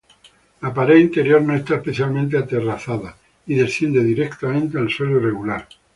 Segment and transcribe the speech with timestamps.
[0.63, 3.15] La pared interior no está especialmente aterrazada,
[3.45, 5.67] y desciende directamente al suelo irregular.